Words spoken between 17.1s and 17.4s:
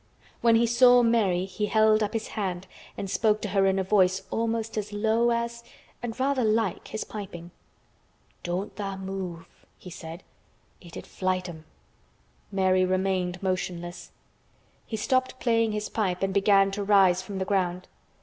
from